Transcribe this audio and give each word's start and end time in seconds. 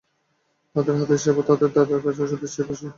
তার 0.75 0.95
হাতের 0.95 1.19
সেবা 1.23 1.41
যে 1.41 1.47
তার 1.49 1.87
দাদার 1.87 2.01
কাছে 2.05 2.21
ওষুধের 2.23 2.49
চেয়ে 2.53 2.67
বেশি। 2.69 2.85